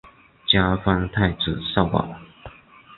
[0.47, 2.15] 加封太子少保。